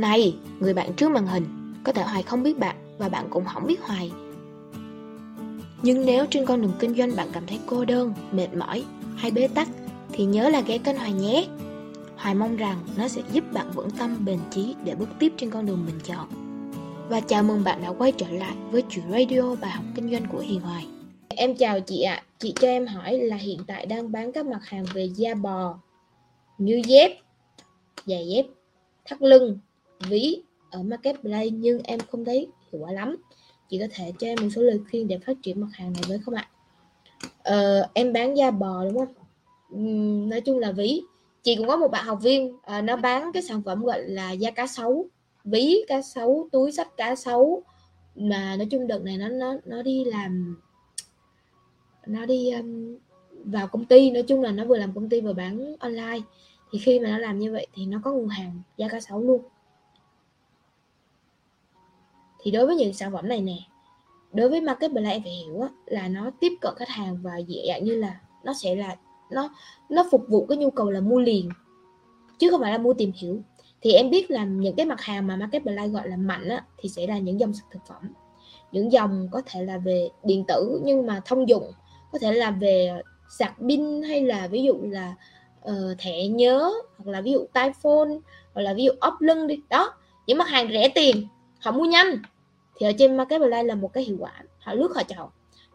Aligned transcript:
Này, 0.00 0.36
người 0.60 0.74
bạn 0.74 0.92
trước 0.92 1.10
màn 1.10 1.26
hình, 1.26 1.44
có 1.84 1.92
thể 1.92 2.02
Hoài 2.02 2.22
không 2.22 2.42
biết 2.42 2.58
bạn 2.58 2.76
và 2.98 3.08
bạn 3.08 3.26
cũng 3.30 3.44
không 3.44 3.66
biết 3.66 3.82
Hoài. 3.82 4.12
Nhưng 5.82 6.06
nếu 6.06 6.26
trên 6.30 6.46
con 6.46 6.62
đường 6.62 6.72
kinh 6.78 6.94
doanh 6.94 7.16
bạn 7.16 7.28
cảm 7.32 7.46
thấy 7.46 7.58
cô 7.66 7.84
đơn, 7.84 8.14
mệt 8.32 8.54
mỏi 8.54 8.84
hay 9.16 9.30
bế 9.30 9.48
tắc 9.48 9.68
thì 10.12 10.24
nhớ 10.24 10.48
là 10.48 10.60
ghé 10.60 10.78
kênh 10.78 10.96
Hoài 10.96 11.12
nhé. 11.12 11.46
Hoài 12.16 12.34
mong 12.34 12.56
rằng 12.56 12.78
nó 12.96 13.08
sẽ 13.08 13.22
giúp 13.32 13.44
bạn 13.52 13.70
vững 13.74 13.90
tâm 13.90 14.24
bền 14.24 14.38
chí 14.50 14.74
để 14.84 14.94
bước 14.94 15.08
tiếp 15.18 15.32
trên 15.36 15.50
con 15.50 15.66
đường 15.66 15.86
mình 15.86 16.00
chọn. 16.04 16.28
Và 17.08 17.20
chào 17.20 17.42
mừng 17.42 17.64
bạn 17.64 17.82
đã 17.82 17.92
quay 17.98 18.12
trở 18.12 18.30
lại 18.30 18.54
với 18.70 18.82
chuyện 18.90 19.04
radio 19.10 19.54
bài 19.60 19.70
học 19.70 19.84
kinh 19.94 20.10
doanh 20.10 20.26
của 20.32 20.38
Hiền 20.38 20.60
Hoài. 20.60 20.86
Em 21.28 21.54
chào 21.54 21.80
chị 21.80 22.02
ạ, 22.02 22.14
à. 22.14 22.24
chị 22.38 22.54
cho 22.60 22.68
em 22.68 22.86
hỏi 22.86 23.18
là 23.18 23.36
hiện 23.36 23.58
tại 23.66 23.86
đang 23.86 24.12
bán 24.12 24.32
các 24.32 24.46
mặt 24.46 24.60
hàng 24.62 24.84
về 24.94 25.04
da 25.04 25.34
bò 25.34 25.78
như 26.58 26.82
dép, 26.86 27.18
giày 28.06 28.28
dép, 28.28 28.46
thắt 29.04 29.22
lưng, 29.22 29.58
ví 30.00 30.42
ở 30.70 30.82
Marketplace 30.82 31.50
nhưng 31.50 31.80
em 31.84 32.00
không 32.10 32.24
thấy 32.24 32.46
hiệu 32.72 32.82
quả 32.82 32.92
lắm. 32.92 33.16
Chị 33.68 33.78
có 33.78 33.86
thể 33.90 34.12
cho 34.18 34.26
em 34.26 34.38
một 34.42 34.48
số 34.54 34.62
lời 34.62 34.80
khuyên 34.90 35.08
để 35.08 35.18
phát 35.18 35.36
triển 35.42 35.60
mặt 35.60 35.68
hàng 35.72 35.92
này 35.92 36.02
với 36.08 36.18
không 36.18 36.34
ạ? 36.34 36.48
Ờ, 37.42 37.88
em 37.94 38.12
bán 38.12 38.36
da 38.36 38.50
bò 38.50 38.84
đúng 38.84 38.98
không? 38.98 39.14
Uhm, 39.74 40.28
nói 40.28 40.40
chung 40.40 40.58
là 40.58 40.72
ví. 40.72 41.02
Chị 41.42 41.56
cũng 41.56 41.66
có 41.66 41.76
một 41.76 41.88
bạn 41.88 42.04
học 42.04 42.18
viên 42.22 42.56
à, 42.62 42.82
nó 42.82 42.96
bán 42.96 43.32
cái 43.32 43.42
sản 43.42 43.62
phẩm 43.62 43.84
gọi 43.84 44.02
là 44.02 44.32
da 44.32 44.50
cá 44.50 44.66
sấu, 44.66 45.06
ví 45.44 45.84
cá 45.88 46.02
sấu, 46.02 46.48
túi 46.52 46.72
sách 46.72 46.96
cá 46.96 47.16
sấu 47.16 47.62
mà 48.18 48.56
nói 48.56 48.66
chung 48.70 48.86
đợt 48.86 49.02
này 49.02 49.16
nó 49.16 49.28
nó 49.28 49.54
nó 49.64 49.82
đi 49.82 50.04
làm 50.04 50.56
nó 52.06 52.26
đi 52.26 52.50
um, 52.50 52.96
vào 53.44 53.68
công 53.68 53.84
ty 53.84 54.10
nói 54.10 54.22
chung 54.22 54.42
là 54.42 54.50
nó 54.50 54.64
vừa 54.64 54.78
làm 54.78 54.92
công 54.92 55.08
ty 55.08 55.20
vừa 55.20 55.32
bán 55.32 55.76
online 55.78 56.20
thì 56.72 56.78
khi 56.78 57.00
mà 57.00 57.10
nó 57.10 57.18
làm 57.18 57.38
như 57.38 57.52
vậy 57.52 57.66
thì 57.74 57.86
nó 57.86 58.00
có 58.04 58.12
nguồn 58.12 58.28
hàng 58.28 58.62
da 58.76 58.88
cá 58.88 59.00
sấu 59.00 59.20
luôn 59.20 59.42
thì 62.40 62.50
đối 62.50 62.66
với 62.66 62.76
những 62.76 62.92
sản 62.92 63.12
phẩm 63.12 63.28
này 63.28 63.40
nè 63.40 63.56
đối 64.32 64.48
với 64.48 64.60
marketplace 64.60 65.10
em 65.10 65.22
phải 65.22 65.32
hiểu 65.32 65.60
á, 65.60 65.68
là 65.86 66.08
nó 66.08 66.30
tiếp 66.40 66.52
cận 66.60 66.74
khách 66.76 66.88
hàng 66.88 67.18
và 67.22 67.38
dễ 67.38 67.62
dàng 67.66 67.84
như 67.84 67.94
là 67.94 68.20
nó 68.44 68.52
sẽ 68.54 68.74
là 68.74 68.96
nó 69.30 69.50
nó 69.88 70.04
phục 70.10 70.24
vụ 70.28 70.46
cái 70.46 70.58
nhu 70.58 70.70
cầu 70.70 70.90
là 70.90 71.00
mua 71.00 71.20
liền 71.20 71.48
chứ 72.38 72.50
không 72.50 72.60
phải 72.60 72.72
là 72.72 72.78
mua 72.78 72.94
tìm 72.94 73.12
hiểu. 73.14 73.42
Thì 73.80 73.92
em 73.92 74.10
biết 74.10 74.30
là 74.30 74.44
những 74.44 74.76
cái 74.76 74.86
mặt 74.86 75.00
hàng 75.00 75.26
mà 75.26 75.36
marketplace 75.36 75.88
gọi 75.88 76.08
là 76.08 76.16
mạnh 76.16 76.48
á, 76.48 76.64
thì 76.78 76.88
sẽ 76.88 77.06
là 77.06 77.18
những 77.18 77.40
dòng 77.40 77.52
thực 77.70 77.80
phẩm. 77.88 78.12
Những 78.72 78.92
dòng 78.92 79.28
có 79.32 79.42
thể 79.46 79.64
là 79.64 79.78
về 79.78 80.08
điện 80.24 80.44
tử 80.48 80.80
nhưng 80.84 81.06
mà 81.06 81.20
thông 81.24 81.48
dụng 81.48 81.72
có 82.12 82.18
thể 82.18 82.32
là 82.32 82.50
về 82.50 83.02
sạc 83.38 83.54
pin 83.68 84.02
hay 84.02 84.22
là 84.22 84.46
ví 84.46 84.62
dụ 84.62 84.74
là 84.82 85.14
uh, 85.68 85.98
thẻ 85.98 86.26
nhớ 86.26 86.72
hoặc 86.98 87.10
là 87.12 87.20
ví 87.20 87.32
dụ 87.32 87.46
tai 87.52 87.72
phone 87.82 88.08
hoặc 88.54 88.62
là 88.62 88.74
ví 88.74 88.84
dụ 88.84 88.92
ốp 89.00 89.20
lưng 89.20 89.46
đi. 89.46 89.62
Đó 89.70 89.94
những 90.26 90.38
mặt 90.38 90.48
hàng 90.48 90.72
rẻ 90.72 90.88
tiền 90.88 91.26
họ 91.68 91.78
mua 91.78 91.84
nhanh. 91.84 92.18
Thì 92.76 92.86
ở 92.86 92.92
trên 92.98 93.16
marketplace 93.16 93.62
là 93.62 93.74
một 93.74 93.92
cái 93.92 94.04
hiệu 94.04 94.16
quả. 94.20 94.42
Họ 94.58 94.74
lướt 94.74 94.92
họ 94.94 95.02
chọn. 95.02 95.30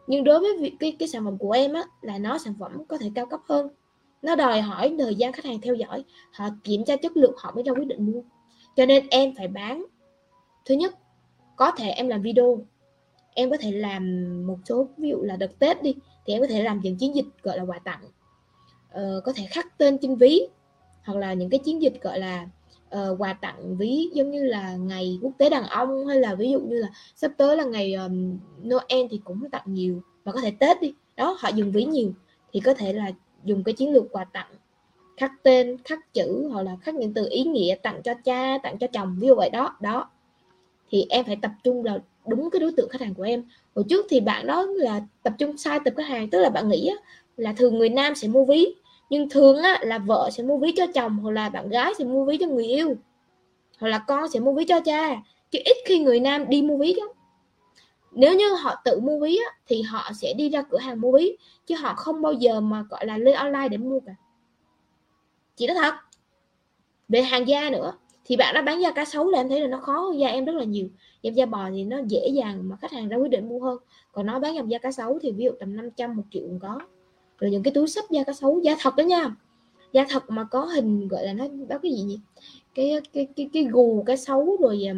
Nhưng 0.06 0.24
đối 0.24 0.40
với 0.40 0.56
việc 0.60 0.76
cái 0.80 0.96
cái 0.98 1.08
sản 1.08 1.24
phẩm 1.24 1.38
của 1.38 1.50
em 1.50 1.72
á 1.72 1.84
là 2.02 2.18
nó 2.18 2.38
sản 2.38 2.54
phẩm 2.60 2.84
có 2.88 2.98
thể 2.98 3.10
cao 3.14 3.26
cấp 3.26 3.40
hơn. 3.48 3.68
Nó 4.22 4.36
đòi 4.36 4.60
hỏi 4.60 4.94
thời 4.98 5.14
gian 5.14 5.32
khách 5.32 5.44
hàng 5.44 5.60
theo 5.60 5.74
dõi. 5.74 6.04
Họ 6.32 6.48
kiểm 6.64 6.84
tra 6.84 6.96
chất 6.96 7.16
lượng 7.16 7.34
họ 7.38 7.52
mới 7.54 7.64
ra 7.64 7.72
quyết 7.72 7.86
định 7.86 8.12
mua. 8.12 8.22
Cho 8.76 8.86
nên 8.86 9.06
em 9.10 9.34
phải 9.36 9.48
bán. 9.48 9.84
Thứ 10.64 10.74
nhất 10.74 10.94
có 11.56 11.70
thể 11.70 11.88
em 11.88 12.08
làm 12.08 12.22
video. 12.22 12.58
Em 13.34 13.50
có 13.50 13.56
thể 13.60 13.70
làm 13.72 14.24
một 14.46 14.58
số 14.64 14.88
ví 14.96 15.08
dụ 15.08 15.22
là 15.22 15.36
đợt 15.36 15.58
tết 15.58 15.82
đi 15.82 15.94
thì 16.26 16.32
em 16.32 16.40
có 16.40 16.46
thể 16.46 16.62
làm 16.62 16.80
những 16.82 16.96
chiến 16.96 17.14
dịch 17.14 17.26
gọi 17.42 17.58
là 17.58 17.64
quà 17.64 17.78
tặng. 17.78 18.04
Ờ, 18.90 19.20
có 19.24 19.32
thể 19.32 19.46
khắc 19.50 19.78
tên 19.78 19.98
trên 19.98 20.16
ví 20.16 20.40
hoặc 21.04 21.18
là 21.18 21.32
những 21.32 21.50
cái 21.50 21.60
chiến 21.64 21.82
dịch 21.82 22.02
gọi 22.02 22.18
là 22.18 22.48
uh, 22.94 23.20
quà 23.20 23.32
tặng 23.32 23.76
ví 23.76 24.10
giống 24.14 24.30
như 24.30 24.44
là 24.44 24.76
ngày 24.76 25.18
quốc 25.22 25.32
tế 25.38 25.50
đàn 25.50 25.64
ông 25.64 26.06
hay 26.06 26.20
là 26.20 26.34
ví 26.34 26.50
dụ 26.50 26.60
như 26.60 26.78
là 26.78 26.88
sắp 27.16 27.30
tới 27.36 27.56
là 27.56 27.64
ngày 27.64 27.94
um, 27.94 28.38
Noel 28.62 29.06
thì 29.10 29.20
cũng 29.24 29.50
tặng 29.50 29.64
nhiều 29.66 30.02
và 30.24 30.32
có 30.32 30.40
thể 30.40 30.50
Tết 30.50 30.80
đi. 30.80 30.94
Đó 31.16 31.36
họ 31.38 31.48
dùng 31.48 31.72
ví 31.72 31.84
nhiều 31.84 32.12
thì 32.52 32.60
có 32.60 32.74
thể 32.74 32.92
là 32.92 33.10
dùng 33.44 33.64
cái 33.64 33.72
chiến 33.72 33.92
lược 33.92 34.04
quà 34.12 34.24
tặng 34.24 34.50
khắc 35.16 35.32
tên 35.42 35.76
khắc 35.84 36.14
chữ 36.14 36.48
hoặc 36.52 36.62
là 36.62 36.76
khắc 36.82 36.94
những 36.94 37.14
từ 37.14 37.28
ý 37.30 37.44
nghĩa 37.44 37.74
tặng 37.82 38.02
cho 38.02 38.14
cha 38.24 38.58
tặng 38.62 38.78
cho 38.78 38.86
chồng 38.86 39.16
ví 39.20 39.28
dụ 39.28 39.34
vậy 39.34 39.50
đó. 39.50 39.76
Đó 39.80 40.10
thì 40.90 41.06
em 41.08 41.24
phải 41.24 41.36
tập 41.42 41.50
trung 41.64 41.84
là 41.84 41.98
đúng 42.26 42.50
cái 42.50 42.60
đối 42.60 42.72
tượng 42.72 42.88
khách 42.88 43.00
hàng 43.00 43.14
của 43.14 43.22
em. 43.22 43.44
Hồi 43.74 43.84
trước 43.88 44.06
thì 44.10 44.20
bạn 44.20 44.46
đó 44.46 44.62
là 44.62 45.00
tập 45.22 45.32
trung 45.38 45.56
sai 45.56 45.80
tập 45.84 45.94
khách 45.96 46.06
hàng 46.06 46.30
tức 46.30 46.40
là 46.40 46.50
bạn 46.50 46.68
nghĩ 46.68 46.90
là 47.36 47.52
thường 47.52 47.78
người 47.78 47.88
nam 47.88 48.14
sẽ 48.14 48.28
mua 48.28 48.44
ví 48.44 48.74
nhưng 49.10 49.28
thường 49.28 49.62
á, 49.62 49.78
là 49.82 49.98
vợ 49.98 50.30
sẽ 50.32 50.42
mua 50.42 50.58
ví 50.58 50.72
cho 50.76 50.86
chồng 50.94 51.18
hoặc 51.18 51.30
là 51.30 51.48
bạn 51.48 51.68
gái 51.68 51.92
sẽ 51.98 52.04
mua 52.04 52.24
ví 52.24 52.36
cho 52.40 52.46
người 52.46 52.66
yêu 52.66 52.96
hoặc 53.78 53.88
là 53.88 53.98
con 53.98 54.28
sẽ 54.28 54.40
mua 54.40 54.52
ví 54.52 54.64
cho 54.64 54.80
cha. 54.80 55.16
Chứ 55.50 55.58
ít 55.64 55.76
khi 55.86 55.98
người 55.98 56.20
nam 56.20 56.48
đi 56.48 56.62
mua 56.62 56.76
ví 56.76 56.94
lắm. 56.94 57.08
Nếu 58.12 58.34
như 58.34 58.54
họ 58.54 58.74
tự 58.84 59.00
mua 59.00 59.18
ví 59.18 59.36
á, 59.36 59.56
thì 59.66 59.82
họ 59.82 60.10
sẽ 60.14 60.34
đi 60.34 60.48
ra 60.48 60.62
cửa 60.62 60.78
hàng 60.78 61.00
mua 61.00 61.12
ví 61.12 61.36
chứ 61.66 61.74
họ 61.78 61.94
không 61.94 62.22
bao 62.22 62.32
giờ 62.32 62.60
mà 62.60 62.84
gọi 62.90 63.06
là 63.06 63.18
lên 63.18 63.34
online 63.34 63.68
để 63.68 63.76
mua 63.76 64.00
cả. 64.00 64.12
Chị 65.56 65.66
nói 65.66 65.76
thật. 65.80 65.94
Về 67.08 67.22
hàng 67.22 67.48
da 67.48 67.70
nữa 67.70 67.92
thì 68.24 68.36
bạn 68.36 68.54
đã 68.54 68.62
bán 68.62 68.80
da 68.80 68.90
cá 68.90 69.04
sấu 69.04 69.30
là 69.30 69.40
em 69.40 69.48
thấy 69.48 69.60
là 69.60 69.66
nó 69.66 69.78
khó 69.78 69.98
hơn 69.98 70.18
da 70.18 70.28
em 70.28 70.44
rất 70.44 70.52
là 70.56 70.64
nhiều. 70.64 70.88
Em 71.22 71.34
da 71.34 71.46
bò 71.46 71.70
thì 71.70 71.84
nó 71.84 71.98
dễ 72.06 72.28
dàng 72.28 72.68
mà 72.68 72.76
khách 72.76 72.92
hàng 72.92 73.08
ra 73.08 73.16
quyết 73.16 73.30
định 73.30 73.48
mua 73.48 73.60
hơn. 73.60 73.78
Còn 74.12 74.26
nó 74.26 74.38
bán 74.38 74.54
dòng 74.54 74.70
da 74.70 74.78
cá 74.78 74.92
sấu 74.92 75.18
thì 75.22 75.32
ví 75.32 75.44
dụ 75.44 75.50
tầm 75.60 75.76
500 75.76 76.16
một 76.16 76.22
triệu 76.30 76.42
cũng 76.42 76.60
có 76.60 76.80
rồi 77.44 77.50
những 77.50 77.62
cái 77.62 77.74
túi 77.74 77.88
sách 77.88 78.04
da 78.10 78.24
cá 78.24 78.32
sấu, 78.32 78.60
da 78.60 78.76
thật 78.80 78.96
đó 78.96 79.02
nha. 79.02 79.34
Da 79.92 80.06
thật 80.08 80.30
mà 80.30 80.44
có 80.44 80.64
hình, 80.64 81.08
gọi 81.08 81.26
là 81.26 81.32
nó 81.32 81.44
đó 81.68 81.78
cái 81.82 81.92
gì 81.92 82.02
nhỉ? 82.02 82.20
Cái 82.74 83.00
cái 83.12 83.26
cái 83.36 83.48
cái 83.52 83.64
gù 83.64 84.02
cá 84.06 84.16
sấu 84.16 84.56
rồi 84.60 84.88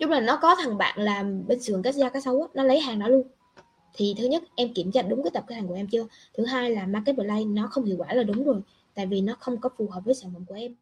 chung 0.00 0.10
là 0.10 0.20
nó 0.20 0.38
có 0.42 0.54
thằng 0.54 0.78
bạn 0.78 1.00
làm 1.00 1.46
bên 1.46 1.62
sườn 1.62 1.82
cái 1.82 1.92
da 1.92 2.08
cá 2.08 2.20
sấu 2.20 2.48
nó 2.54 2.62
lấy 2.62 2.80
hàng 2.80 2.98
đó 2.98 3.08
luôn. 3.08 3.22
Thì 3.94 4.14
thứ 4.18 4.26
nhất, 4.26 4.44
em 4.54 4.74
kiểm 4.74 4.92
tra 4.92 5.02
đúng 5.02 5.22
cái 5.22 5.30
tập 5.34 5.44
khách 5.48 5.54
hàng 5.54 5.68
của 5.68 5.74
em 5.74 5.86
chưa? 5.88 6.06
Thứ 6.34 6.44
hai 6.44 6.70
là 6.70 6.86
market 6.86 7.16
play 7.16 7.44
nó 7.44 7.68
không 7.70 7.84
hiệu 7.84 7.96
quả 7.98 8.14
là 8.14 8.22
đúng 8.22 8.44
rồi, 8.44 8.60
tại 8.94 9.06
vì 9.06 9.20
nó 9.20 9.34
không 9.40 9.60
có 9.60 9.68
phù 9.78 9.88
hợp 9.88 10.00
với 10.04 10.14
sản 10.14 10.30
phẩm 10.34 10.44
của 10.44 10.54
em. 10.54 10.74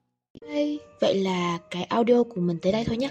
Vậy 1.01 1.15
là 1.15 1.59
cái 1.71 1.85
audio 1.85 2.23
của 2.23 2.41
mình 2.41 2.59
tới 2.63 2.73
đây 2.73 2.85
thôi 2.85 2.97
nhé 2.97 3.11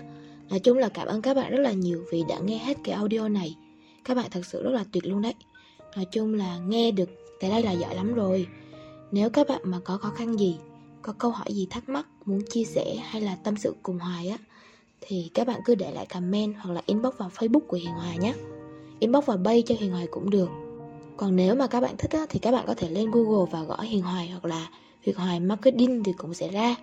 nói 0.50 0.60
chung 0.60 0.78
là 0.78 0.90
cảm 0.90 1.08
ơn 1.08 1.22
các 1.22 1.34
bạn 1.34 1.52
rất 1.52 1.60
là 1.60 1.72
nhiều 1.72 2.06
vì 2.12 2.24
đã 2.30 2.40
nghe 2.40 2.58
hết 2.58 2.78
cái 2.84 2.96
audio 2.96 3.28
này. 3.28 3.56
Các 4.06 4.14
bạn 4.14 4.26
thật 4.32 4.46
sự 4.46 4.64
rất 4.64 4.72
là 4.72 4.86
tuyệt 4.92 5.06
luôn 5.06 5.22
đấy 5.22 5.34
nói 5.96 6.06
chung 6.06 6.34
là 6.34 6.60
nghe 6.68 6.92
được 6.92 7.10
tại 7.40 7.50
đây 7.50 7.64
là 7.64 7.72
giỏi 7.72 7.96
lắm 7.96 8.14
rồi. 8.14 8.48
Nếu 9.12 9.30
các 9.30 9.48
bạn 9.48 9.62
mà 9.64 9.80
có 9.84 9.98
khó 9.98 10.10
khăn 10.10 10.40
gì 10.40 10.58
có 11.02 11.14
câu 11.18 11.32
hỏi 11.32 11.54
gì 11.54 11.68
thắc 11.70 11.90
mắc 11.90 12.08
muốn 12.26 12.42
chia 12.50 12.64
sẻ 12.64 12.96
hay 12.96 13.22
là 13.22 13.36
tâm 13.44 13.58
sự 13.58 13.76
cùng 13.84 14.00
hoài 14.00 14.28
á 14.30 14.38
thì 15.02 15.32
các 15.34 15.48
bạn 15.48 15.62
cứ 15.66 15.76
để 15.76 15.92
lại 15.92 16.06
comment 16.06 16.56
hoặc 16.60 16.74
là 16.74 16.82
inbox 16.86 17.16
vào 17.18 17.30
facebook 17.36 17.60
của 17.68 17.78
hiền 17.78 17.92
hoài 17.92 18.18
nhé. 18.18 18.34
Inbox 19.00 19.26
vào 19.26 19.38
bay 19.38 19.64
cho 19.66 19.76
hiền 19.80 19.92
hoài 19.92 20.08
cũng 20.12 20.30
được. 20.30 20.50
Còn 21.18 21.36
nếu 21.36 21.56
mà 21.56 21.68
các 21.68 21.82
bạn 21.82 21.98
thích 21.98 22.12
á, 22.12 22.26
thì 22.30 22.40
các 22.40 22.52
bạn 22.52 22.64
có 22.68 22.74
thể 22.74 22.90
lên 22.90 23.12
google 23.12 23.52
và 23.52 23.64
gõ 23.64 23.82
hiền 23.82 24.02
hoài 24.02 24.28
hoặc 24.30 24.46
là 24.46 24.70
hiền 25.02 25.16
hoài 25.16 25.40
marketing 25.40 26.04
thì 26.04 26.14
cũng 26.18 26.34
sẽ 26.34 26.48
ra. 26.48 26.76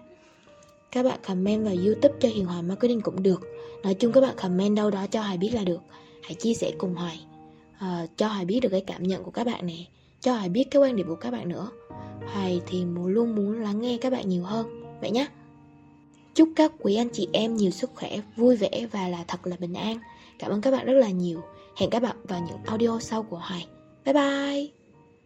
Các 0.93 1.03
bạn 1.03 1.19
comment 1.27 1.65
vào 1.65 1.75
youtube 1.75 2.15
cho 2.21 2.29
hiền 2.29 2.45
hoài 2.45 2.63
marketing 2.63 3.01
cũng 3.01 3.23
được. 3.23 3.41
Nói 3.83 3.95
chung 3.95 4.13
các 4.13 4.21
bạn 4.21 4.37
comment 4.43 4.77
đâu 4.77 4.91
đó 4.91 5.07
cho 5.07 5.23
hoài 5.23 5.39
biết 5.39 5.51
là 5.55 5.65
được. 5.65 5.81
Hãy 6.23 6.35
chia 6.35 6.55
sẻ 6.55 6.73
cùng 6.79 6.95
hoài 6.95 7.21
uh, 7.77 8.11
cho 8.17 8.29
Hoài 8.29 8.45
biết 8.45 8.61
được 8.61 8.69
cái 8.69 8.85
cảm 8.87 9.03
nhận 9.03 9.25
của 9.25 9.31
các 9.31 9.47
bạn 9.47 9.67
nè 9.67 9.85
cho 10.21 10.35
Hoài 10.35 10.49
biết 10.49 10.65
cái 10.71 10.83
quan 10.83 10.97
điểm 10.97 11.07
của 11.09 11.15
các 11.15 11.31
bạn 11.31 11.49
nữa. 11.49 11.69
Hoài 12.33 12.61
thì 12.67 12.85
muốn 12.85 13.07
luôn 13.07 13.35
muốn 13.37 13.63
lắng 13.63 13.81
nghe 13.81 13.99
các 14.01 14.13
bạn 14.13 14.29
nhiều 14.29 14.43
hơn 14.43 14.83
vậy 15.01 15.11
nhé 15.11 15.27
chúc 16.35 16.49
các 16.57 16.73
quý 16.79 16.95
anh 16.95 17.09
chị 17.13 17.29
em 17.33 17.57
nhiều 17.57 17.71
sức 17.71 17.91
khỏe 17.95 18.21
vui 18.37 18.57
vẻ 18.57 18.87
và 18.93 19.09
là 19.09 19.25
thật 19.29 19.47
là 19.47 19.57
bình 19.61 19.75
an. 19.75 19.99
Cảm 20.39 20.51
ơn 20.51 20.61
các 20.61 20.71
bạn 20.71 20.87
rất 20.87 20.95
là 20.95 21.09
nhiều. 21.09 21.41
Hẹn 21.77 21.91
các 21.91 22.03
bạn 22.03 22.17
vào 22.29 22.41
những 22.47 22.59
audio 22.67 22.99
sau 23.01 23.23
của 23.23 23.39
Hoài. 23.39 23.67
Bye 24.05 24.15
bye! 24.15 24.84